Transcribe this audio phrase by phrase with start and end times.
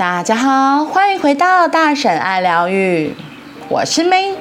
[0.00, 3.12] 大家好，欢迎回到大婶爱疗愈，
[3.68, 4.32] 我是 May。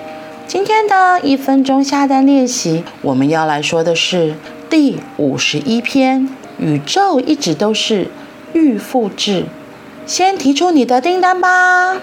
[0.48, 4.36] 今天的一分钟下单练习，我们要来说的是
[4.70, 6.30] 第五十一篇：
[6.60, 8.08] 宇宙一直都是
[8.54, 9.48] 预复制。
[10.06, 11.98] 先提出你的订单吧。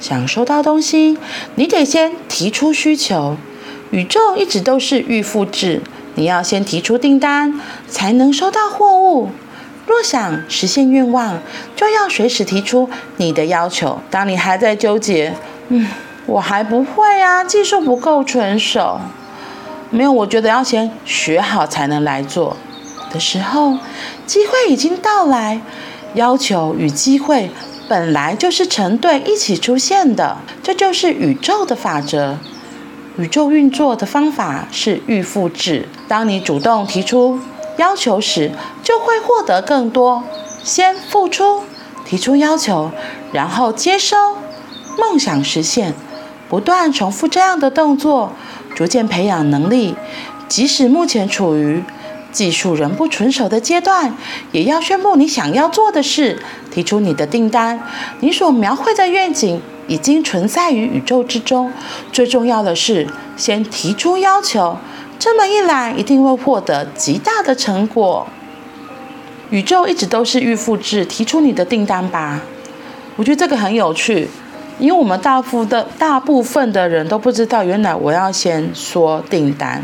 [0.00, 1.16] 想收到东西，
[1.54, 3.36] 你得先提出需求。
[3.92, 5.80] 宇宙一直都是预复制，
[6.16, 9.30] 你要先提出订单，才能收到货物。
[9.88, 11.40] 若想实现愿望，
[11.74, 13.98] 就要随时提出你的要求。
[14.10, 15.34] 当你还在纠结，
[15.68, 15.88] 嗯，
[16.26, 19.00] 我还不会啊，技术不够纯熟，
[19.90, 22.56] 没有，我觉得要先学好才能来做
[23.10, 23.78] 的时候，
[24.26, 25.60] 机会已经到来。
[26.14, 27.50] 要求与机会
[27.86, 32.38] 本来就是成对一起出现的，这就是宇宙的法则。
[33.18, 35.86] 宇宙运作的方法是预复制。
[36.08, 37.38] 当你主动提出
[37.78, 40.22] 要求时，就会获得更多。
[40.62, 41.62] 先付出，
[42.04, 42.90] 提出要求，
[43.32, 44.16] 然后接收，
[44.98, 45.94] 梦想实现，
[46.48, 48.32] 不断重复这样的动作，
[48.74, 49.94] 逐渐培养能力。
[50.48, 51.82] 即使目前处于
[52.32, 54.14] 技术仍不成熟的阶段，
[54.52, 57.80] 也要宣布你想要做的事，提出你的订单。
[58.20, 61.72] 你所描绘的愿景已经存在于宇宙之中。
[62.12, 64.76] 最重要的是，先提出要求。
[65.18, 68.26] 这么一来，一定会获得极大的成果。
[69.50, 72.40] 宇宙一直都是预复制，提出你的订单吧。
[73.16, 74.28] 我觉得这个很有趣，
[74.78, 79.82] 因为我们大部的大部分的人都不知道，原来我要先说订单，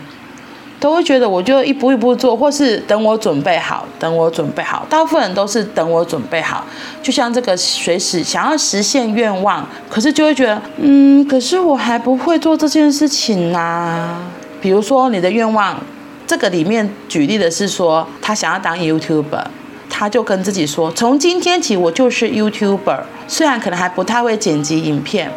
[0.79, 4.87] 都会觉得我就一步一步做，或是等我准备好，等我准备好。
[4.89, 6.65] 大部分人都是等我准备好，
[7.03, 14.17] 就像这个随时想要实现愿望，可是就会觉得，嗯，可是我还不会做这件事情呐、
[14.65, 15.79] 比如说你的愿望，
[16.27, 19.45] 这个里面举例的是说，他想要当 YouTuber，
[19.91, 23.01] 他就跟自己说，从今天起我就是 YouTuber。
[23.29, 25.31] 虽然可能还不太会剪辑影片，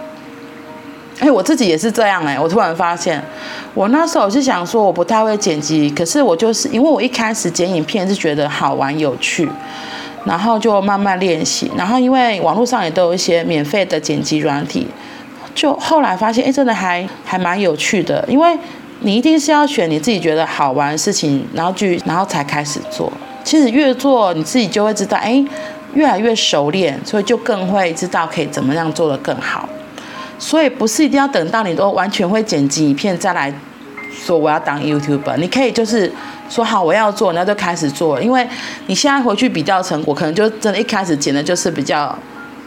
[1.20, 2.40] 哎，我自己也是这样哎。
[2.40, 3.22] 我突然发现，
[3.74, 9.50] 我那时候是想说我不太会剪辑，可是我就是因为我一开始剪影片是觉得好玩有趣，
[10.24, 14.88] 然后就慢慢练习，然后因为网络上也都有一些免费的剪辑软体，
[15.54, 18.58] 就后来发现，哎，真的还还蛮有趣的，因为。
[19.02, 23.12] 你一定是要选你自己觉得好玩的事情，然后去，然后才开始做。
[23.44, 25.44] 其实越做，你自己就会知道，哎，
[25.94, 29.70] 越来越熟练，所以就更会知道可以怎么样做得更好。
[30.40, 33.54] 所以不是一定要等到你都完全会剪辑影片再来
[34.12, 35.38] 说我要当 YouTuber。
[35.38, 36.12] 你可以就是
[36.50, 38.22] 说好我要做，然后就开始做。
[38.22, 38.48] 因为
[38.88, 42.18] 你现在回去比较成果，可能就真的一开始剪的就是比较。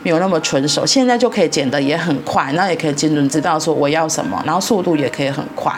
[0.03, 5.73] 没有那么纯熟，现在就可以剪得也很快，然后也可以精准知道说我要什么，然后速度也可以很快，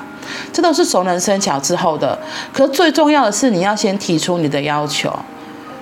[0.53, 2.19] 这都是熟能生巧之后的。
[2.53, 5.13] 可最重要的是你要先提出你的要求，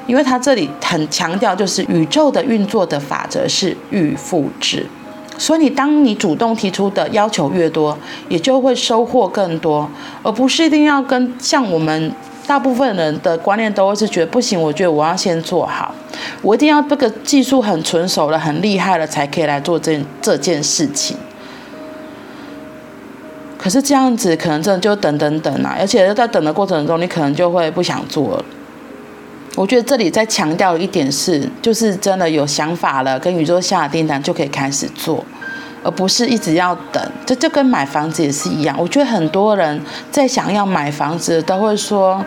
[0.07, 4.87] 因为他这里很强调就是宇宙的运作的法则是预复制，
[5.37, 7.97] 所以你当你主动提出的要求越多，
[8.29, 9.89] 也就会收获更多，
[10.23, 12.13] 而不是一定要跟像我们。
[12.47, 15.95] 大部分人的观念都是觉得不行，我觉得我要先做好，
[16.43, 21.17] 我一定要这个技术很纯熟了、很厉害了，才可以来做这这件事情。
[23.59, 28.45] 可是这样子可能真的就等等等啊，而且在等的过程中，你可能就会不想做了。
[29.57, 35.25] 我觉得这里再强调一点是，就是真的有想法了，跟宇宙下的订单就可以开始做。
[35.83, 38.77] 而不是一直要等，这就跟买房子也是一样。
[38.79, 42.23] 我觉得很多人在想要买房子，都会说：“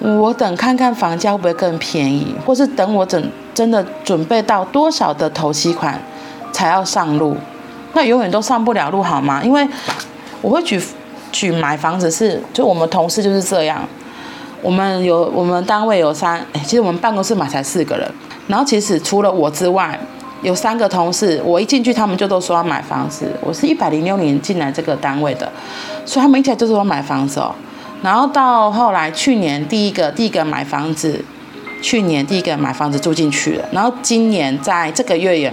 [0.00, 6.00] 我等看看房价会不会更便宜，或是等我整真的准备到多少的头期款
[6.52, 7.36] 才要上路。”
[7.94, 9.42] 那永远都上不了路，好吗？
[9.44, 9.68] 因为
[10.40, 10.82] 我会举
[11.30, 13.86] 举买房子是，就我们同事就是这样。
[14.62, 18.10] 我们有我们单位有三，其实我们办公室嘛才四个人，
[18.48, 19.98] 然后其实除了我之外。
[20.42, 23.30] 有三个同事，我一进去，他们就都说要买房子。
[23.42, 25.46] 我是一百零六年进来这个单位的，
[26.06, 27.54] 所以他们一起来就说买房子哦。
[28.02, 31.24] 然后到后来，去年第一个第一个买房子，
[31.82, 33.64] 去年第一个买房子住进去了。
[33.72, 35.52] 然后今年在这个月也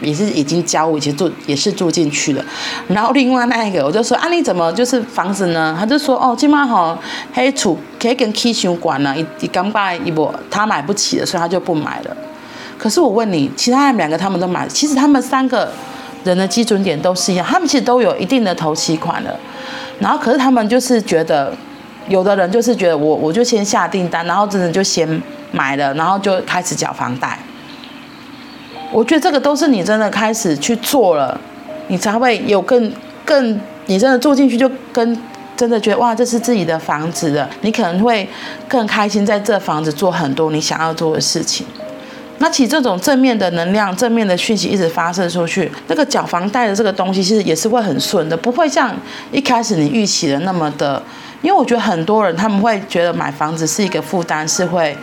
[0.00, 2.44] 也是已经交屋，其实住也是住进去了。
[2.88, 5.76] 然后另外那一个，我就说啊，你怎么就是房子呢？
[5.78, 6.98] 他就说哦，今晚好
[7.32, 12.16] 黑处可以跟 K 相关呢，一一刚把一波他买不起了，所以他就不买了。
[12.76, 15.72] 可是我问你，其他两个他们都买，其实他们三个
[16.24, 19.34] 人的基准点都是一样，他们其实都有一定的头期款了，
[19.98, 21.50] 然后可是他们就是觉得，
[22.08, 25.22] 有的人就是觉得我我就先下订单，然后真的就先
[25.52, 27.38] 买了，然后就开始缴房贷。
[28.92, 31.38] 我觉得这个都是你真的开始去做了，
[31.88, 32.92] 你才会有更
[33.24, 35.20] 更，你真的住进去就跟
[35.56, 38.28] 真的觉得哇，这是自己的房子了，你可能会
[38.68, 41.66] 更开心在这房子做很多你想要做的事情。
[42.38, 48.94] 那其实这种正面的能量、正面的讯息一直发射出去，那个缴房贷的这个东西其实也是会很顺的，不会像
[49.32, 51.02] 一开始你预期的那么的。
[51.42, 54.96] 因为我觉得很多人他们会觉得买房子是一个负担，是会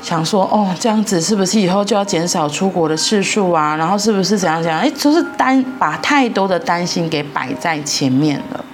[0.00, 3.76] 想说哦，这样子是不是以后就要减少出国的次数啊？
[3.76, 4.80] 然后是不是怎样怎样？
[4.80, 8.64] 哎，就是担把太多的担心给摆在前面了，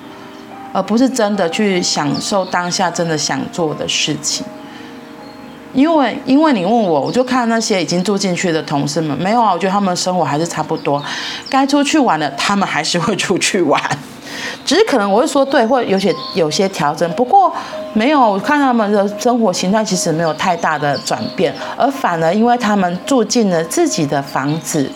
[0.73, 4.45] 而不是真的去享受当下真的想做的事情。
[5.73, 11.03] 因为因为你问我，我就看那些已经住进去的同事们，没有啊，我觉得他们的生活还是差不多，
[11.49, 13.81] 该出去玩的他们还是会出去玩。
[14.65, 17.53] 只是可能我会说对，会有些有些调整，不过
[17.93, 24.91] 没有，我看他们的生活形态其实没有太大的转变，而反而因为他们住进了自己的房子，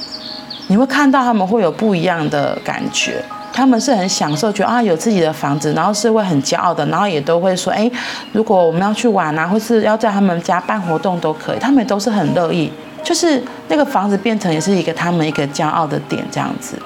[0.69, 3.25] 你会看到他们会有不一样的感觉，
[3.55, 7.89] 他们是很享受，觉得啊有自己的房子，然后是会很骄傲的，然后也都会说，哎，
[8.33, 12.69] 如果我们要去玩啊，或是要在他们家办活动都可以，他们都是很乐意，
[13.05, 16.77] 就是那个房子变成也是一个他们一个骄傲的点这样子。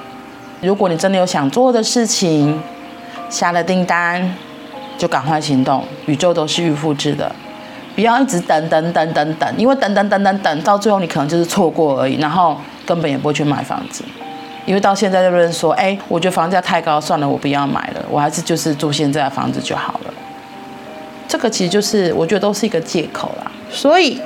[0.61, 2.61] 如果你真的有想做的事情，
[3.31, 4.35] 下了订单，
[4.99, 5.83] 就赶快行动。
[6.05, 7.35] 宇宙都是预复制的，
[7.95, 14.05] 不要一直等等等等等，因为等等等等等到最后你可能就是错过而已，然后根本也不会去买房子。
[14.69, 20.13] 因为到现在有人说，哎，我觉得房价太高，算了，我不要买了，我还是就是住现在的房子就好了。
[21.27, 23.51] 这个其实就是我觉得都是一个借口啦。
[23.71, 24.21] 所以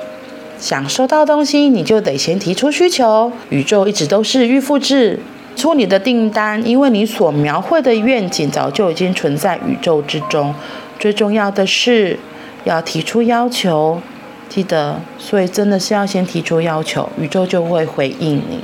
[0.59, 3.31] 想收到东西，你就得先提出需求。
[3.51, 5.17] 宇宙一直都是预复制。
[5.55, 10.53] 出你的订单，因为你所描绘的愿景早就已经存在宇宙之中。
[10.99, 12.19] 最重要的是
[12.65, 14.01] 要提出要求，
[14.49, 18.59] 记得，所以真的是要先提出要求，宇宙就会回应你，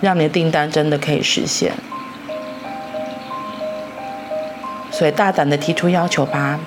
[0.00, 1.72] 让你的订单真的可以实现。
[4.90, 6.58] 所以大胆的提出要求吧。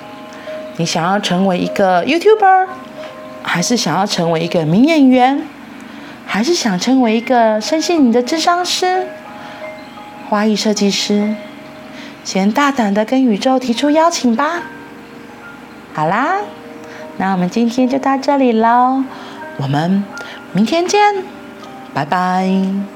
[0.77, 2.67] 你想要成为一个 YouTuber，
[3.43, 5.45] 还是想要成为一个名演员，
[6.25, 9.05] 还是想成为一个身心灵的智商师？
[10.29, 11.35] 花艺设计师，
[12.23, 14.63] 先大胆的跟宇宙提出邀请吧。
[15.93, 16.37] 好啦，
[17.17, 19.03] 那我们今天就到这里喽，
[19.57, 20.03] 我们
[20.53, 21.23] 明天见，
[21.93, 22.92] 拜拜。